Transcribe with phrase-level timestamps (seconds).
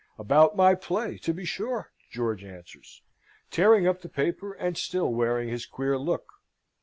[0.17, 3.03] "About my play, to be sure," George answers,
[3.51, 6.25] tearing up the paper, and still wearing his queer look.